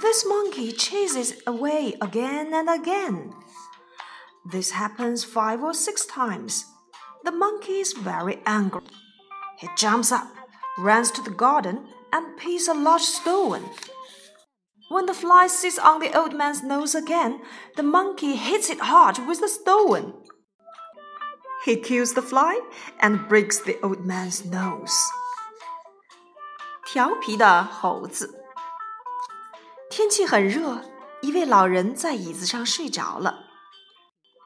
[0.00, 3.32] This monkey chases away again and again.
[4.50, 6.64] This happens five or six times.
[7.22, 8.82] The monkey is very angry.
[9.60, 10.26] He jumps up,
[10.78, 13.70] runs to the garden, and picks a large stone.
[14.89, 17.39] When the fly sits on the old man's nose again,
[17.75, 20.13] the monkey hits it hard with the stone.
[21.65, 22.59] He kills the fly
[22.99, 24.93] and breaks the old man's nose.
[26.85, 28.43] 调皮的猴子。
[29.89, 30.81] 天气很热，
[31.21, 33.45] 一位老人在椅子上睡着了。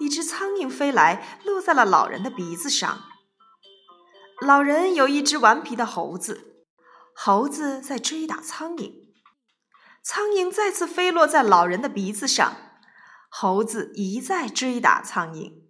[0.00, 3.02] 一只苍蝇飞来，落在了老人的鼻子上。
[4.40, 6.64] 老人有一只顽皮的猴子，
[7.14, 9.05] 猴子在追打苍蝇。
[10.07, 12.55] 苍蝇再次飞落在老人的鼻子上，
[13.27, 15.65] 猴子一再追打苍蝇，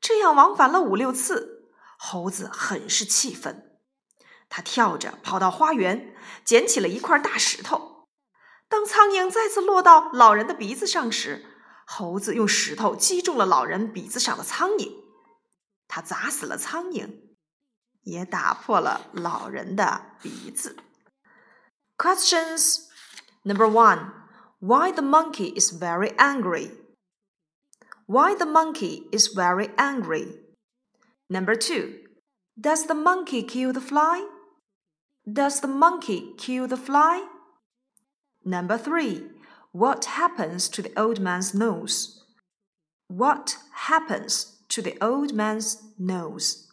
[0.00, 3.78] 这样往返了五六次，猴子很是气愤。
[4.48, 8.08] 他跳着跑到花园，捡起了一块大石头。
[8.68, 11.46] 当苍蝇再次落到老人的鼻子上时，
[11.86, 14.92] 猴子用石头击中了老人鼻子上的苍蝇，
[15.86, 17.36] 他砸死了苍蝇，
[18.02, 20.76] 也打破了老人的鼻子。
[21.96, 22.87] Questions.
[23.48, 24.12] Number one,
[24.60, 26.70] why the monkey is very angry.
[28.04, 30.34] Why the monkey is very angry.
[31.30, 31.94] Number two,
[32.60, 34.28] does the monkey kill the fly?
[35.40, 37.26] Does the monkey kill the fly?
[38.44, 39.22] Number three,
[39.72, 42.24] what happens to the old man's nose?
[43.06, 43.56] What
[43.88, 46.67] happens to the old man's nose?